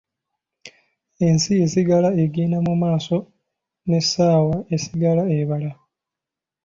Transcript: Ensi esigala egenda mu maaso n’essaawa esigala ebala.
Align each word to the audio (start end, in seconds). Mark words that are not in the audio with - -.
Ensi 1.27 1.53
esigala 1.65 2.09
egenda 2.23 2.57
mu 2.67 2.73
maaso 2.81 3.17
n’essaawa 3.89 4.55
esigala 4.75 5.23
ebala. 5.39 5.71